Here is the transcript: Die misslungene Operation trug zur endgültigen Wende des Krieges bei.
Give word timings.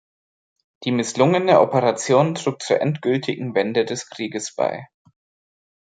Die 0.83 0.89
misslungene 0.91 1.59
Operation 1.61 2.33
trug 2.33 2.59
zur 2.63 2.81
endgültigen 2.81 3.53
Wende 3.53 3.85
des 3.85 4.09
Krieges 4.09 4.55
bei. 4.55 4.87